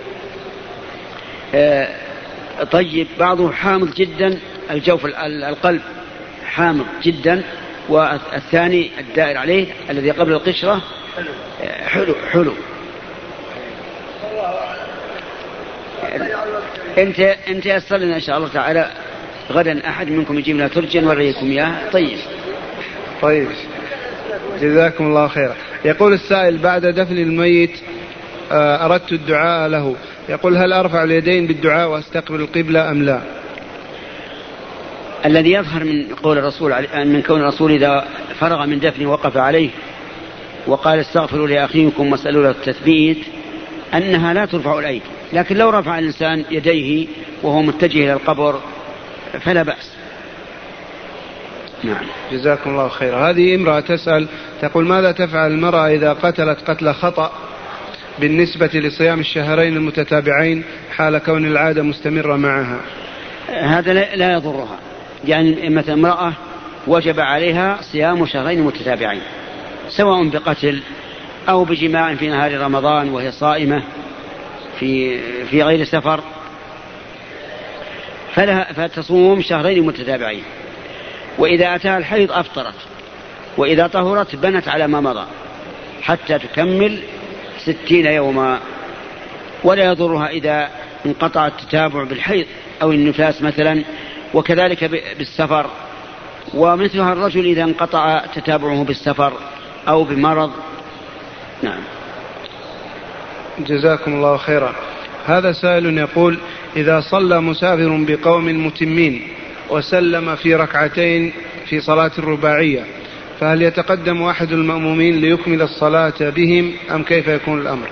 [1.56, 1.88] آه،
[2.72, 4.40] طيب بعضه حامض جدا
[4.72, 5.82] الجوف القلب
[6.46, 7.44] حامض جدا
[7.90, 10.82] والثاني الدائر عليه الذي قبل القشرة.
[11.86, 12.54] حلو حلو.
[16.98, 18.92] انت أنت يسر لنا إن شاء الله تعالى.
[19.52, 21.90] غدا أحد منكم يجيب لنا ترجا نوريكم إياه.
[21.92, 22.18] طيب.
[23.22, 23.48] طيب.
[24.62, 25.56] جزاكم الله خيرا.
[25.86, 27.80] يقول السائل بعد دفن الميت
[28.52, 29.96] آه، أردت الدعاء له.
[30.30, 33.22] يقول هل أرفع اليدين بالدعاء وأستقبل القبلة أم لا؟
[35.26, 38.06] الذي يظهر من قول الرسول من كون الرسول إذا
[38.40, 39.70] فرغ من دفنه وقف عليه
[40.68, 43.18] وقال استغفروا لأخيكم واسألوا له التثبيت
[43.94, 45.06] أنها لا ترفع الأيدي.
[45.34, 47.08] لكن لو رفع الإنسان يديه
[47.44, 48.60] وهو متجه إلى القبر
[49.40, 49.92] فلا بأس.
[51.84, 52.06] نعم.
[52.32, 53.30] جزاكم الله خيرا.
[53.30, 54.28] هذه امرأة تسأل
[54.62, 57.32] تقول ماذا تفعل المرأة إذا قتلت قتل خطأ
[58.20, 60.64] بالنسبة لصيام الشهرين المتتابعين
[60.96, 62.80] حال كون العادة مستمرة معها؟
[63.50, 64.80] هذا لا يضرها.
[65.26, 66.34] يعني مثلا امرأة
[66.88, 69.22] وجب عليها صيام شهرين متتابعين
[69.90, 70.82] سواء بقتل
[71.50, 73.84] أو بجماع في نهار رمضان وهي صائمة
[74.80, 76.24] في في غير سفر.
[78.36, 80.44] فلها فتصوم شهرين متتابعين.
[81.38, 82.76] وإذا أتاها الحيض أفطرت.
[83.58, 85.26] وإذا طهرت بنت على ما مضى.
[86.02, 87.00] حتى تكمل
[87.60, 88.60] ستين يوما.
[89.64, 90.70] ولا يضرها إذا
[91.06, 92.46] انقطع التتابع بالحيض
[92.82, 93.84] أو النفاس مثلا.
[94.34, 94.84] وكذلك
[95.18, 95.70] بالسفر.
[96.54, 99.34] ومثلها الرجل إذا انقطع تتابعه بالسفر
[99.88, 100.52] أو بمرض.
[101.64, 101.82] نعم.
[103.60, 104.76] جزاكم الله خيرا.
[105.28, 106.40] هذا سائل يقول
[106.76, 109.22] إذا صلى مسافر بقوم متمين
[109.70, 111.34] وسلم في ركعتين
[111.66, 112.86] في صلاة الرباعية
[113.40, 117.88] فهل يتقدم أحد المأمومين ليكمل الصلاة بهم أم كيف يكون الأمر؟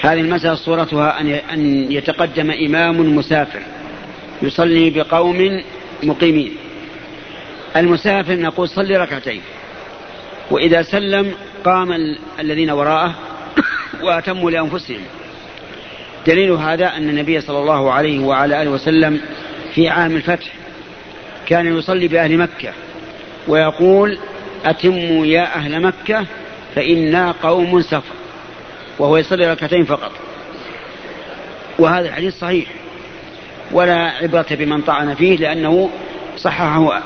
[0.00, 1.20] هذه المسألة صورتها
[1.54, 3.60] أن يتقدم إمام مسافر
[4.42, 5.62] يصلي بقوم
[6.02, 6.52] مقيمين.
[7.76, 9.40] المسافر نقول صلي ركعتين.
[10.50, 11.92] وإذا سلم قام
[12.40, 13.14] الذين وراءه
[14.04, 15.00] وأتموا لأنفسهم.
[16.26, 19.20] دليل هذا أن النبي صلى الله عليه وعلى آله وسلم
[19.74, 20.46] في عام الفتح
[21.46, 22.72] كان يصلي بأهل مكة
[23.48, 24.18] ويقول
[24.64, 26.26] أتموا يا أهل مكة
[26.74, 28.14] فإنا قوم سفر
[28.98, 30.12] وهو يصلي ركعتين فقط
[31.78, 32.66] وهذا الحديث صحيح
[33.72, 35.90] ولا عبرة بمن طعن فيه لأنه
[36.36, 37.02] صححه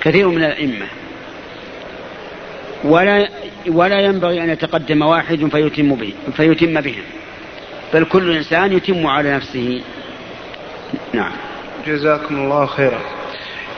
[0.00, 0.86] كثير من الأئمة
[2.84, 3.28] ولا
[3.68, 7.02] ولا ينبغي أن يتقدم واحد فيتم به فيتم بهم
[7.94, 9.82] بل كل إنسان يتم على نفسه.
[11.14, 11.32] نعم.
[11.86, 13.00] جزاكم الله خيرا.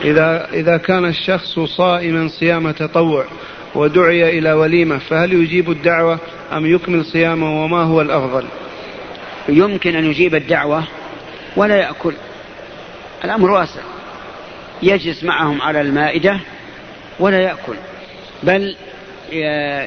[0.05, 3.25] إذا إذا كان الشخص صائما صيام تطوع
[3.75, 6.19] ودعي إلى وليمة فهل يجيب الدعوة
[6.53, 8.45] أم يكمل صيامه وما هو الأفضل؟
[9.49, 10.85] يمكن أن يجيب الدعوة
[11.57, 12.13] ولا يأكل.
[13.25, 13.81] الأمر واسع.
[14.83, 16.41] يجلس معهم على المائدة
[17.21, 17.75] ولا يأكل.
[18.43, 18.77] بل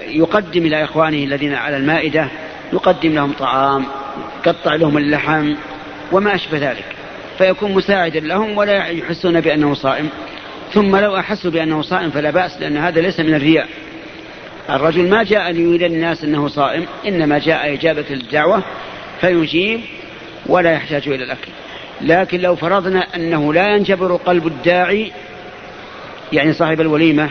[0.07, 2.27] يقدم إلى إخوانه الذين على المائدة
[2.73, 3.85] يقدم لهم طعام
[4.47, 5.53] يقطع لهم اللحم
[6.11, 6.85] وما أشبه ذلك
[7.37, 10.09] فيكون مساعدا لهم ولا يحسون بأنه صائم.
[10.73, 13.67] ثم لو أحسوا بأنه صائم فلا بأس لأن هذا ليس من الرياء.
[14.69, 18.63] الرجل ما جاء ليريد الناس أنه صائم إنما جاء إجابة الدعوة
[19.21, 19.81] فيجيب
[20.45, 21.51] ولا يحتاج إلى الأكل.
[22.01, 25.11] لكن لو فرضنا أنه لا ينجبر قلب الداعي
[26.33, 27.29] يعني صاحب الوليمة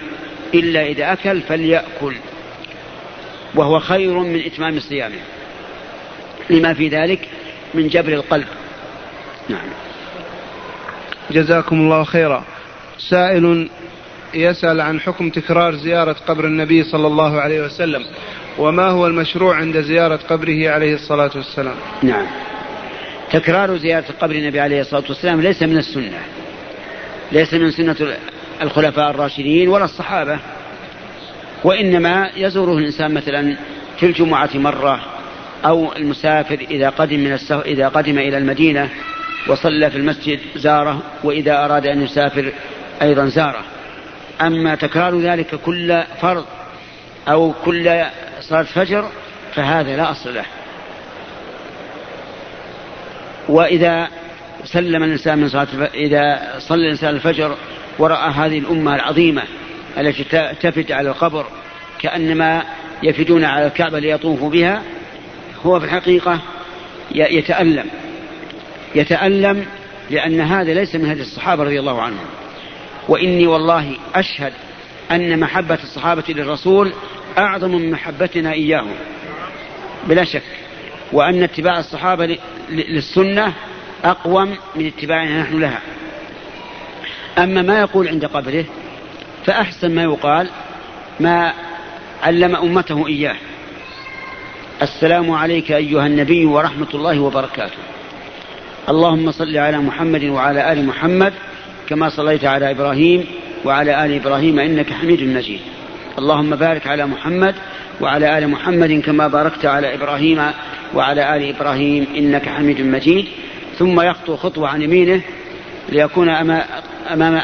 [0.54, 2.14] إلا إذا أكل فليأكل
[3.54, 5.33] وهو خير من إتمام صيامه.
[6.50, 7.28] لما في ذلك
[7.74, 8.46] من جبر القلب.
[9.48, 9.68] نعم.
[11.30, 12.44] جزاكم الله خيرا.
[12.98, 13.68] سائل
[14.34, 18.04] يسأل عن حكم تكرار زيارة قبر النبي صلى الله عليه وسلم
[18.58, 22.26] وما هو المشروع عند زيارة قبره عليه الصلاة والسلام؟ نعم.
[23.30, 26.20] تكرار زيارة قبر النبي عليه الصلاة والسلام ليس من السنة.
[27.32, 27.96] ليس من سنة
[28.62, 30.38] الخلفاء الراشدين ولا الصحابة.
[31.64, 33.56] وإنما يزوره الإنسان مثلا
[34.00, 35.13] في الجمعة مرة
[35.64, 37.60] أو المسافر إذا قدم من السف...
[37.60, 38.90] إذا قدم إلى المدينة
[39.48, 42.52] وصلى في المسجد زارة وإذا أراد أن يسافر
[43.02, 43.64] أيضا زارة.
[44.40, 46.44] أما تكرار ذلك كل فرض
[47.28, 48.04] أو كل
[48.40, 49.08] صلاة فجر
[49.54, 50.44] فهذا لا أصل له.
[53.48, 54.08] وإذا
[54.64, 57.56] سلم الإنسان من صلاة إذا صلى الإنسان الفجر
[57.98, 59.42] ورأى هذه الأمة العظيمة
[59.98, 60.24] التي
[60.60, 61.46] تفد على القبر
[61.98, 62.62] كأنما
[63.02, 64.82] يفدون على الكعبة ليطوفوا بها
[65.66, 66.40] هو في الحقيقة
[67.14, 67.86] يتألم.
[68.94, 69.66] يتألم
[70.10, 72.26] لأن هذا ليس من هدي الصحابة رضي الله عنهم.
[73.08, 74.52] وإني والله أشهد
[75.10, 76.92] أن محبة الصحابة للرسول
[77.38, 78.94] أعظم من محبتنا إياهم.
[80.08, 80.42] بلا شك.
[81.12, 82.38] وأن اتباع الصحابة
[82.70, 83.52] للسنة
[84.04, 85.80] أقوم من اتباعنا نحن لها.
[87.38, 88.64] أما ما يقول عند قبره
[89.46, 90.48] فأحسن ما يقال
[91.20, 91.52] ما
[92.22, 93.36] علم أمته إياه.
[94.84, 97.82] السلام عليك أيها النبي ورحمة الله وبركاته.
[98.88, 101.32] اللهم صل على محمد وعلى آل محمد
[101.88, 103.24] كما صليت على إبراهيم
[103.64, 105.60] وعلى آل إبراهيم إنك حميد مجيد.
[106.18, 107.54] اللهم بارك على محمد
[108.00, 110.40] وعلى آل محمد كما باركت على إبراهيم
[110.94, 113.26] وعلى آل إبراهيم إنك حميد مجيد.
[113.78, 115.20] ثم يخطو خطوة عن يمينه
[115.88, 116.28] ليكون
[117.10, 117.40] أمام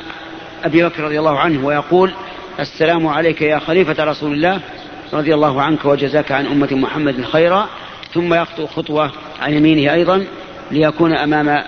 [0.65, 2.11] أبي بكر رضي الله عنه ويقول
[2.61, 4.61] السلام عليك يا خليفة رسول الله.
[5.13, 7.69] رضي الله عنك وجزاك عن أمة محمد خيرا
[8.15, 10.27] ثم يخطو خطوة عن يمينه أيضا
[10.71, 11.65] ليكون أمام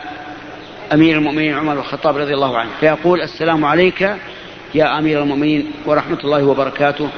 [0.93, 2.71] أمير المؤمنين عمر بن الخطاب رضي الله عنه.
[2.81, 4.17] فيقول السلام عليك
[4.75, 7.09] يا أمير المؤمنين ورحمة الله وبركاته.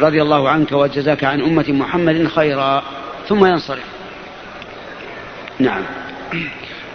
[0.00, 2.82] رضي الله عنك وجزاك عن أمة محمد خيرا.
[3.28, 3.84] ثم ينصرف.
[5.58, 5.82] نعم.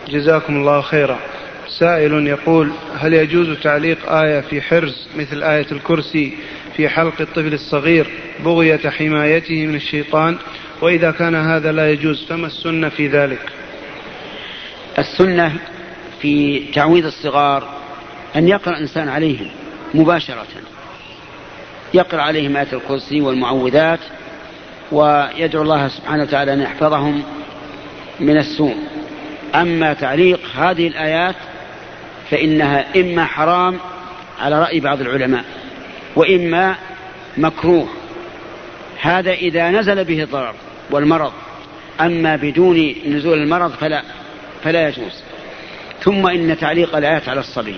[0.08, 1.20] جزاكم الله خيرا.
[1.68, 6.38] سائل يقول هل يجوز تعليق آية في حرز مثل آية الكرسي
[6.78, 8.08] في حلق الطفل الصغير
[8.46, 10.38] بغية حمايته من الشيطان
[10.82, 13.40] وإذا كان هذا لا يجوز فما السنة في ذلك؟
[15.00, 15.54] السنة
[16.22, 17.70] في تعويض الصغار
[18.36, 19.48] أن يقرأ الإنسان عليهم
[19.94, 20.48] مباشرة.
[21.94, 24.00] يقرأ عليهم آية الكرسي والمعوذات
[24.92, 27.24] ويدعو الله سبحانه وتعالى أن يحفظهم
[28.20, 28.76] من السوء.
[29.56, 31.36] أما تعليق هذه الآيات
[32.30, 33.80] فإنها إما حرام
[34.40, 35.46] على رأي بعض العلماء.
[36.16, 36.76] وإما
[37.38, 37.88] مكروه.
[39.02, 40.56] هذا إذا نزل به الضرر
[40.92, 41.32] والمرض.
[42.02, 44.04] أما بدون نزول المرض فلا
[44.64, 45.24] فلا يجوز.
[46.04, 47.76] ثم إن تعليق الآيات على الصبي.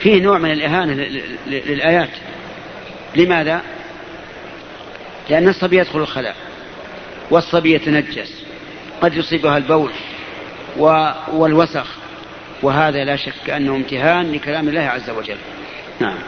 [0.00, 0.92] فيه نوع من الإهانة
[1.46, 2.10] للآيات.
[3.16, 3.62] لماذا؟
[5.30, 6.36] لأن الصبي يدخل الخلاء
[7.30, 8.44] والصبي يتنجس.
[9.00, 9.90] قد يصيبها البول
[11.32, 11.86] والوسخ.
[12.62, 15.38] وهذا لا شك أنه امتهان لكلام الله عز وجل.
[16.00, 16.18] نعم.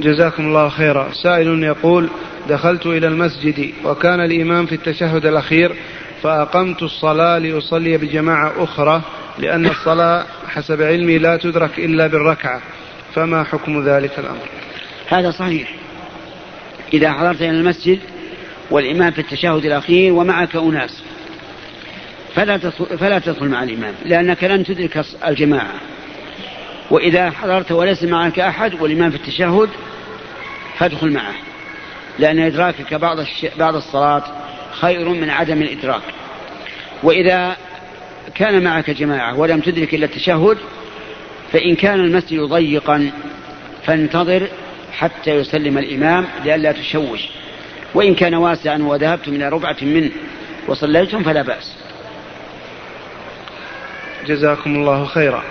[0.00, 1.08] جزاكم الله خيرا.
[1.22, 2.08] سائل يقول
[2.48, 5.76] دخلت إلى المسجد وكان الإمام في التشهد الأخير
[6.22, 9.02] فأقمت الصلاة لأصلي بجماعة أخرى
[9.38, 12.60] لأن الصلاة حسب علمي لا تدرك إلا بالركعة.
[13.14, 14.48] فما حكم ذلك الأمر؟
[15.08, 15.74] هذا صحيح.
[16.94, 17.98] إذا حضرت إلى المسجد
[18.70, 21.02] والإمام في التشهد الأخير ومعك أناس
[22.34, 25.91] فلا تدخل, فلا تدخل مع الإمام لأنك لن تدرك الجماعة.
[26.92, 29.68] وإذا حضرت وليس معك أحد والإمام في التشهد
[30.78, 31.34] فادخل معه.
[32.18, 33.16] لأن إدراكك بعض
[33.58, 34.22] بعض الصلاة
[34.72, 36.02] خير من عدم الإدراك.
[37.02, 37.56] وإذا
[38.34, 40.58] كان معك جماعة ولم تدرك إلا التشهد
[41.52, 43.10] فإن كان المسجد ضيقا
[43.86, 44.48] فانتظر
[44.92, 47.20] حتى يسلم الإمام لئلا تشوش.
[47.94, 50.10] وإن كان واسعا وذهبتم إلى ربعة منه
[50.68, 51.76] وصليتم فلا بأس.
[54.26, 55.42] جزاكم الله خيرا.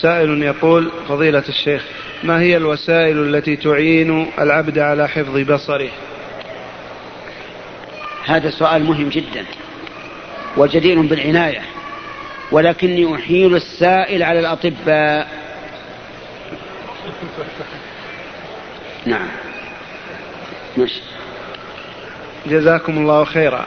[0.00, 1.84] سائل يقول فضيلة الشيخ
[2.22, 5.90] ما هي الوسائل التي تعين العبد على حفظ بصره؟
[8.26, 9.44] هذا سؤال مهم جدا
[10.56, 11.62] وجدير بالعناية
[12.52, 15.28] ولكني أحيل السائل على الأطباء.
[19.06, 19.28] نعم.
[20.76, 21.00] ماشي.
[22.46, 23.66] جزاكم الله خيرا.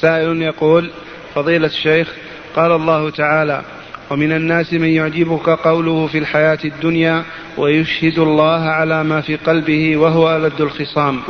[0.00, 0.90] سائل يقول
[1.34, 2.14] فضيلة الشيخ
[2.56, 3.62] قال الله تعالى
[4.10, 7.24] ومن الناس من يعجبك قوله في الحياة الدنيا
[7.56, 11.20] ويشهد الله على ما في قلبه وهو ألد الخصام.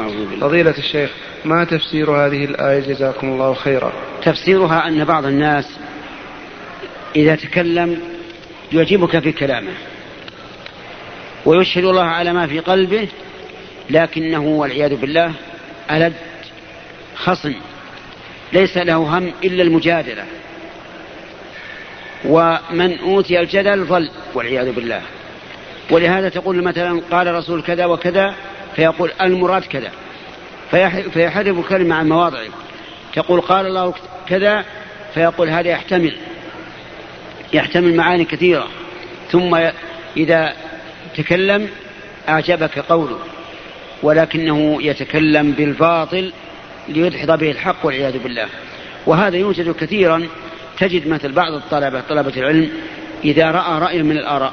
[0.40, 1.10] فضيلة الشيخ
[1.44, 3.92] ما تفسير هذه الآية؟ جزاكم الله خيرا.
[4.22, 5.78] تفسيرها أن بعض الناس
[7.16, 8.00] إذا تكلم
[8.72, 9.72] يعجبك في كلامه
[11.46, 13.08] ويشهد الله على ما في قلبه
[13.90, 15.32] لكنه والعياذ بالله
[15.90, 16.14] ألد
[17.16, 17.54] خصم.
[18.52, 20.24] ليس له هم إلا المجادلة.
[22.24, 25.02] ومن أوتي الجدل ظل والعياذ بالله.
[25.90, 28.34] ولهذا تقول مثلا قال رسول كذا وكذا
[28.76, 29.90] فيقول المراد كذا.
[31.12, 32.48] فيحرف كلمة عن مواضعه.
[33.14, 33.94] تقول قال الله
[34.28, 34.64] كذا
[35.14, 36.16] فيقول هذا يحتمل
[37.52, 38.68] يحتمل معاني كثيرة.
[39.30, 39.58] ثم
[40.16, 40.52] إذا
[41.16, 41.68] تكلم
[42.28, 43.18] أعجبك قوله
[44.02, 46.32] ولكنه يتكلم بالباطل
[46.88, 48.46] ليدحض به الحق والعياذ بالله.
[49.06, 50.28] وهذا يوجد كثيرا
[50.78, 52.70] تجد مثل بعض الطلبة طلبة العلم
[53.24, 54.52] إذا رأى رأي من الآراء.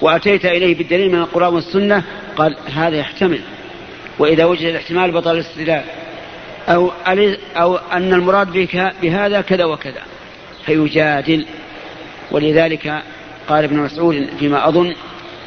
[0.00, 2.04] وأتيت إليه بالدليل من القرآن والسنة
[2.36, 3.40] قال هذا يحتمل.
[4.18, 5.82] وإذا وجد الاحتمال بطل الاستدلال.
[6.68, 6.92] أو,
[7.56, 10.02] أو أن المراد بك بهذا كذا وكذا.
[10.66, 11.46] فيجادل.
[12.30, 13.02] ولذلك
[13.48, 14.94] قال ابن مسعود فيما أظن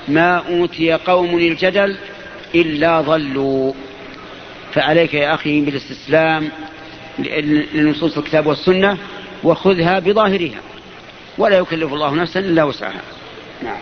[0.08, 1.98] ما أوتي قوم الجدل
[2.56, 3.74] إلا ضلوا.
[4.74, 6.50] فعليك يا أخي بالاستسلام
[7.74, 8.98] لنصوص الكتاب والسنة.
[9.44, 10.62] وخذها بظاهرها.
[11.38, 13.02] ولا يكلف الله نفسا إلا وسعها.
[13.64, 13.78] نعم.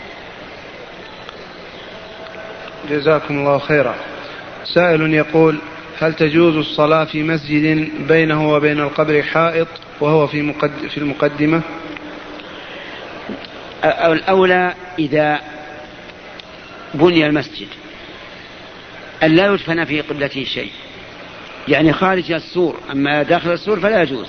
[2.90, 3.96] جزاكم الله خيرا.
[4.74, 5.58] سائل يقول
[6.00, 9.68] هل تجوز الصلاة في مسجد بينه وبين القبر حائط
[10.02, 11.62] وهو في مقد في المقدمة؟
[13.84, 15.40] الأولى إذا
[16.94, 17.68] بني المسجد
[19.24, 20.72] أن لا يدفن في قبلته شيء.
[21.68, 24.28] يعني خارج السور أما داخل السور فلا يجوز.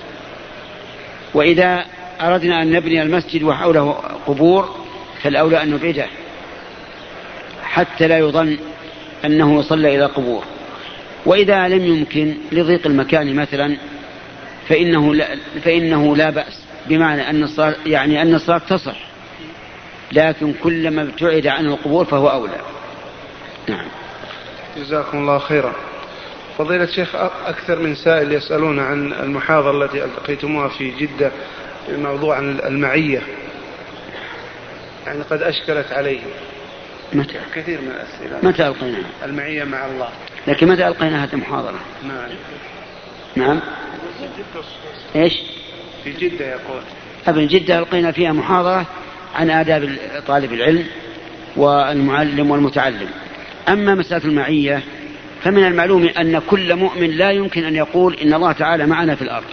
[1.36, 1.84] وإذا
[2.20, 3.92] أردنا أن نبني المسجد وحوله
[4.26, 4.76] قبور
[5.22, 6.06] فالأولى أن نبعده
[7.62, 8.58] حتى لا يظن
[9.24, 10.44] أنه صلى إلى قبور.
[11.26, 13.76] وإذا لم يمكن لضيق المكان مثلا
[14.68, 15.26] فإنه لا,
[15.64, 18.96] فإنه لا بأس بمعنى أن الصلاة يعني أن الصلاة تصح.
[20.12, 22.60] لكن كلما ابتعد عنه القبور فهو أولى.
[23.68, 23.86] نعم.
[24.76, 25.74] جزاكم الله خيرا.
[26.58, 27.14] فضيلة الشيخ
[27.46, 31.32] أكثر من سائل يسألون عن المحاضرة التي التقيتموها في جدة
[31.88, 33.22] الموضوع عن المعية
[35.06, 36.30] يعني قد أشكلت عليهم
[37.12, 40.08] متى؟ كثير من الأسئلة متى ألقيناها؟ المعية مع الله
[40.46, 42.28] لكن متى ألقينا هذه المحاضرة؟ نعم
[43.36, 43.60] نعم
[45.16, 45.32] إيش؟
[46.04, 46.80] في جدة يقول
[47.26, 48.86] أبن جدة ألقينا فيها محاضرة
[49.34, 49.96] عن آداب
[50.26, 50.86] طالب العلم
[51.56, 53.08] والمعلم والمتعلم
[53.68, 54.82] أما مسألة المعية
[55.42, 59.44] فمن المعلوم أن كل مؤمن لا يمكن أن يقول إن الله تعالى معنا في الأرض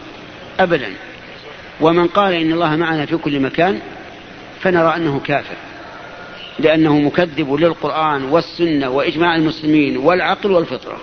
[0.60, 0.90] أبدا.
[1.82, 3.80] ومن قال إن الله معنا في كل مكان
[4.62, 5.56] فنرى أنه كافر
[6.60, 10.98] لأنه مكذب للقرآن والسنة وإجماع المسلمين والعقل والفطرة.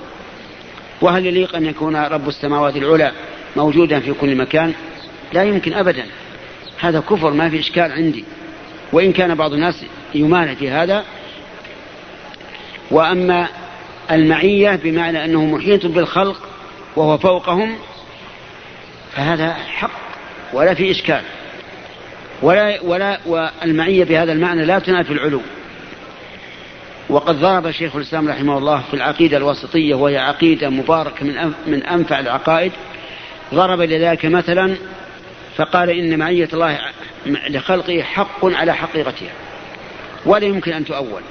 [1.01, 3.13] وهل يليق أن يكون رب السماوات العلى
[3.57, 4.75] موجودا في كل مكان؟
[5.33, 6.07] لا يمكن أبدا.
[6.81, 8.25] هذا كفر ما في إشكال عندي.
[8.93, 11.05] وإن كان بعض الناس يمانع في هذا
[12.91, 13.49] وأما
[14.11, 16.49] المعية بمعنى أنه محيط بالخلق
[16.97, 17.77] وهو فوقهم
[19.13, 19.91] فهذا حق
[20.53, 21.23] ولا في إشكال.
[22.43, 25.41] ولا ولا والمعية بهذا المعنى لا تنافي العلو.
[27.09, 32.21] وقد ضرب شيخ الإسلام رحمه الله في العقيدة الواسطية وهي عقيدة مباركة من من أنفع
[32.21, 32.73] العقائد
[33.55, 34.77] ضرب لذلك مثلا
[35.57, 36.79] فقال إن معية الله
[37.27, 39.33] لخلقه حق على حقيقتها
[40.27, 41.23] ولا يمكن أن تؤول.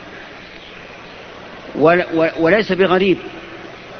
[2.39, 3.17] وليس بغريب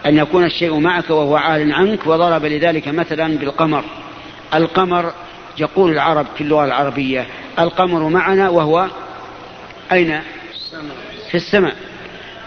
[0.06, 3.84] أن يكون الشيء معك وهو عال عنك وضرب لذلك مثلا بالقمر.
[4.54, 5.14] القمر
[5.58, 7.26] يقول العرب في اللغة العربية
[7.60, 8.88] القمر معنا وهو
[9.92, 10.22] أين؟
[11.30, 11.76] في السماء.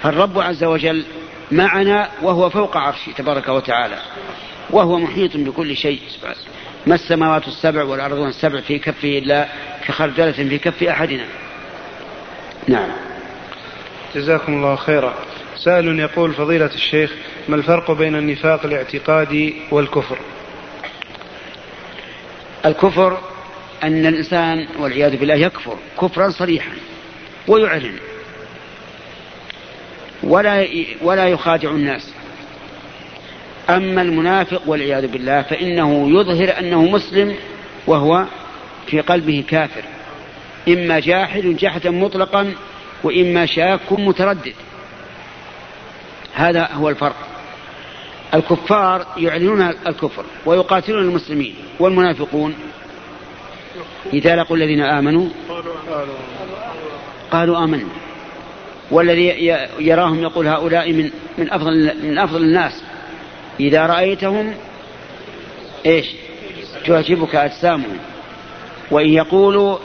[0.02, 1.04] فالرب عز وجل
[1.50, 3.98] معنا وهو فوق عرشه تبارك وتعالى.
[4.70, 6.00] وهو محيط بكل شيء.
[6.86, 9.48] ما السماوات السبع والأرض السبع في كفه إلا
[9.86, 11.24] كخردلة في كف أحدنا.
[12.68, 13.11] نعم.
[14.14, 15.14] جزاكم الله خيرا.
[15.56, 17.12] سائل يقول فضيلة الشيخ
[17.48, 20.18] ما الفرق بين النفاق الاعتقادي والكفر؟
[22.66, 23.18] الكفر
[23.82, 26.72] أن الإنسان والعياذ بالله يكفر كفرا صريحا
[27.48, 27.98] ويعلن.
[30.22, 30.66] ولا
[31.02, 32.14] ولا يخادع الناس.
[33.70, 37.36] أما المنافق والعياذ بالله فإنه يظهر أنه مسلم
[37.86, 38.24] وهو
[38.86, 39.82] في قلبه كافر.
[40.68, 42.54] إما جاحد جحدا مطلقا
[43.04, 44.54] وإما شاك متردد.
[46.34, 47.16] هذا هو الفرق.
[48.34, 52.54] الكفار يعلنون الكفر ويقاتلون المسلمين والمنافقون.
[54.12, 55.28] إذا لقوا الذين آمنوا
[57.30, 57.88] قالوا آمنا.
[58.90, 62.82] والذي يراهم يقول هؤلاء من من أفضل من أفضل الناس.
[63.60, 64.54] إذا رأيتهم
[65.86, 66.06] إيش؟
[66.86, 67.98] تعجبك أجسامهم.
[68.90, 69.78] وإن يقولوا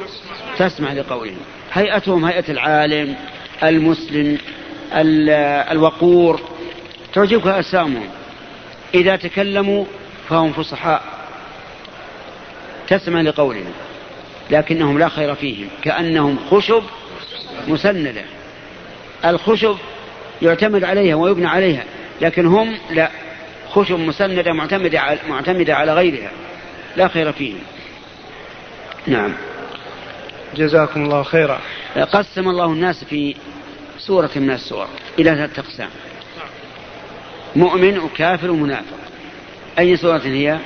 [0.58, 1.38] تسمع لقولهم.
[1.78, 3.16] هيئتهم هيئة العالم
[3.64, 4.38] المسلم
[5.72, 6.42] الوقور.
[7.14, 8.10] تعجبك أجسامهم
[8.94, 9.86] إذا تكلموا
[10.30, 11.04] فهم فصحاء.
[12.88, 13.72] تسمع لقولهم
[14.52, 15.68] لكنهم لا خير فيهم.
[15.84, 16.84] كأنهم خشب
[17.68, 18.24] مسندة.
[19.26, 19.76] الخشب
[20.42, 21.84] يعتمد عليها ويبنى عليها
[22.22, 23.10] لكن هم لا.
[23.70, 26.32] خشب مسندة معتمدة على, معتمدة على غيرها.
[26.96, 27.60] لا خير فيهم.
[29.08, 29.34] نعم.
[30.58, 31.60] جزاكم الله خيرا.
[32.12, 33.36] قسم الله الناس في
[33.98, 34.88] سورة من السور
[35.20, 35.90] إلى ثلاثة أقسام.
[37.56, 38.98] مؤمن وكافر ومنافق.
[39.80, 40.60] أي سورة هي؟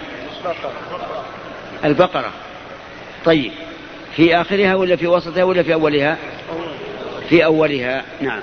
[1.86, 2.32] البقرة.
[3.26, 3.52] طيب
[4.16, 6.18] في آخرها ولا في وسطها ولا في أولها؟
[7.30, 8.42] في أولها نعم.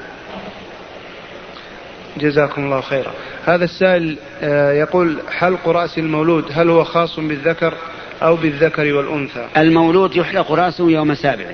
[2.17, 3.13] جزاكم الله خيرا.
[3.47, 7.75] هذا السائل آه، يقول حلق رأس المولود هل هو خاص بالذكر؟
[8.23, 9.49] أو بالذكر والأنثى.
[9.57, 11.47] المولود يحلق رأسه يوم سابع.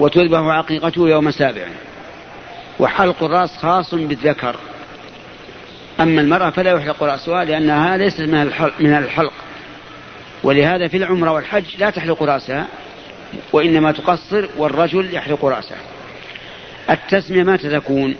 [0.00, 1.66] وتذبح عقيقته يوم سابع.
[2.80, 4.56] وحلق الرأس خاص بالذكر.
[6.00, 8.20] أما المرأة فلا يحلق رأسها لأنها ليست
[8.80, 9.32] من الحلق,
[10.42, 12.66] ولهذا في العمرة والحج لا تحلق رأسها
[13.52, 15.76] وإنما تقصر والرجل يحلق رأسه.
[16.90, 18.14] التسمية متى تكون؟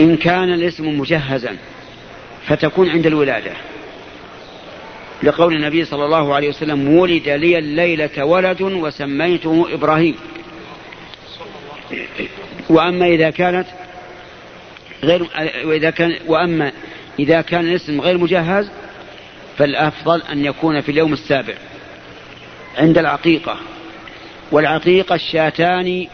[0.00, 1.56] إن كان الاسم مجهزا
[2.46, 3.52] فتكون عند الولادة.
[5.22, 10.16] لقول النبي صلى الله عليه وسلم ولد لي الليلة ولد وسميته إبراهيم.
[12.70, 13.66] وأما إذا كانت
[15.04, 15.26] غير
[15.64, 16.72] وإذا كان وأما
[17.18, 18.70] إذا كان الاسم غير مجهز
[19.58, 21.54] فالأفضل أن يكون في اليوم السابع
[22.78, 23.58] عند العقيقة.
[24.52, 26.06] والعقيقة الشاتان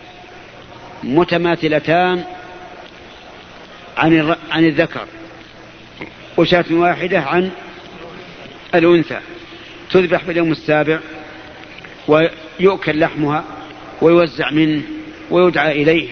[1.03, 2.25] متماثلتان
[3.97, 5.07] عن عن الذكر
[6.37, 7.51] وشاة واحدة عن
[8.75, 9.21] الأنثى.
[9.91, 10.99] تذبح في اليوم السابع
[12.09, 13.45] ويؤكل لحمها
[14.03, 14.83] ويوزع منه
[15.31, 16.09] ويدعى إليه.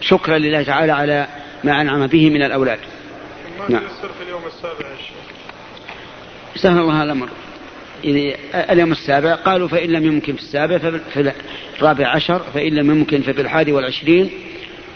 [0.00, 1.26] شكرا لله تعالى على
[1.64, 2.78] ما أنعم به من الأولاد.
[3.68, 3.82] نعم.
[4.18, 4.86] في اليوم السابع
[6.56, 7.28] سهل الله الأمر.
[8.54, 11.32] اليوم السابع قالوا فإن لم يمكن في السابع ففي
[11.76, 14.30] الرابع عشر فإن لم يمكن ففي الحادي والعشرين.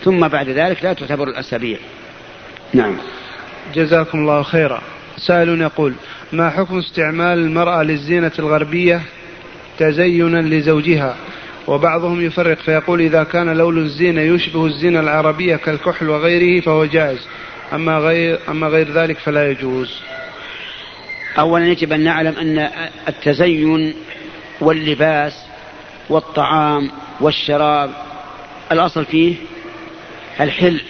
[0.05, 1.78] ثم بعد ذلك لا تعتبر الأسابيع.
[2.74, 2.96] نعم.
[3.74, 4.82] جزاكم الله خيرا.
[5.19, 5.95] سائل يقول
[6.33, 9.03] ما حكم استعمال المرأة للزينة الغربية
[9.79, 11.16] تزينا لزوجها؟
[11.66, 17.27] وبعضهم يفرق فيقول إذا كان لون الزينة يشبه الزينة العربية كالكحل وغيره فهو جائز.
[17.73, 20.01] أما غير, أما غير ذلك فلا يجوز.
[21.39, 22.69] أولا يجب أن نعلم أن
[23.09, 23.95] التزين
[24.61, 25.47] واللباس
[26.09, 26.91] والطعام
[27.21, 27.91] والشراب
[28.73, 29.35] الأصل فيه
[30.41, 30.81] الحل.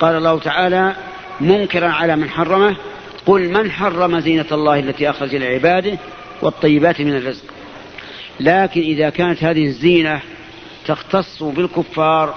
[0.00, 0.96] قال الله تعالى
[1.40, 2.76] منكرا على من حرمه
[3.26, 5.98] قل من حرم زينة الله التي أخرج لعباده
[6.42, 7.44] والطيبات من الرزق؟
[8.40, 10.20] لكن إذا كانت هذه الزينة
[10.86, 12.34] تختص بالكفار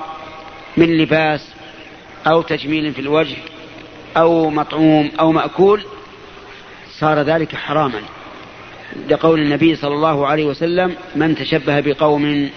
[0.77, 1.53] من لباس
[2.27, 3.36] أو تجميل في الوجه
[4.17, 5.84] أو مطعوم أو مأكول
[6.99, 8.01] صار ذلك حراما.
[9.09, 12.49] لقول النبي صلى الله عليه وسلم من تشبه بقوم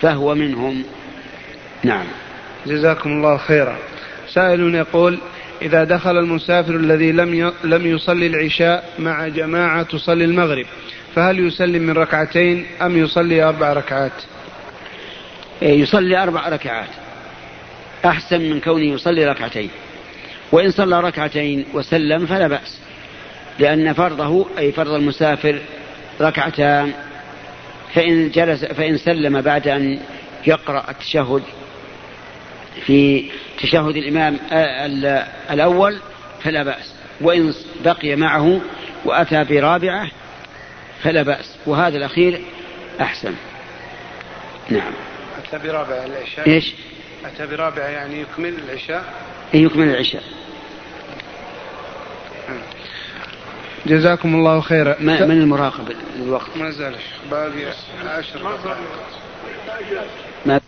[0.00, 0.82] فهو منهم.
[1.84, 2.06] نعم.
[2.66, 3.78] جزاكم الله خيرا.
[4.28, 5.18] سائل يقول
[5.62, 10.66] إذا دخل المسافر الذي لم لم يصلي العشاء مع جماعة تصلي المغرب
[11.14, 14.12] فهل يسلم من ركعتين أم يصلي أربع ركعات؟
[15.62, 16.88] إيه، يصلي أربع ركعات.
[18.04, 19.70] أحسن من كونه يصلي ركعتين.
[20.52, 22.78] وإن صلى ركعتين وسلم فلا بأس
[23.58, 25.58] لأن فرضه أي فرض المسافر
[26.20, 26.92] ركعتان
[27.94, 29.98] فإن جلس فإن سلم بعد أن
[30.46, 31.42] يقرأ التشهد
[32.86, 33.30] في
[33.62, 34.38] تشهد الإمام
[35.50, 35.98] الأول
[36.44, 36.94] فلا بأس.
[37.20, 37.54] وإن
[37.84, 38.60] بقي معه
[39.04, 40.10] وأتى برابعة
[41.02, 41.56] فلا بأس.
[41.66, 42.40] وهذا الأخير
[43.00, 43.34] أحسن.
[44.70, 44.92] نعم.
[45.38, 46.74] أتى برابعة العشاء؟ إيش؟
[47.24, 49.04] أتى برابعة يعني يكمل العشاء؟
[49.54, 50.22] إيه، يكمل العشاء.
[53.86, 54.96] جزاكم الله خيرا.
[55.00, 56.96] من المراقب الوقت؟ ما زال
[57.30, 57.64] باقي
[58.06, 58.42] عشر
[60.46, 60.60] ما